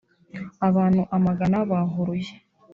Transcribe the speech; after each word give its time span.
Abantu 0.67 0.99
amagana 1.15 1.57
bahuruye 1.69 2.31